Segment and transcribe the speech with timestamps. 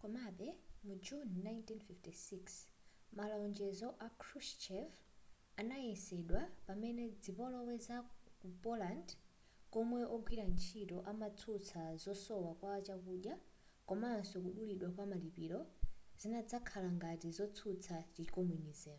[0.00, 0.48] komabe
[0.86, 2.52] mu juni 1956
[3.18, 4.88] malonjezo a krushchev
[5.60, 7.76] anayesedwa pamene zipolowe
[8.38, 9.06] ku poland
[9.74, 13.34] komwe ogwira ntchito amatsutsa kusowa kwa chakudya
[13.88, 15.60] komanso kudulidwa kwa malipiro
[16.20, 18.98] zinadzakhala ngati zotsutsa chi communism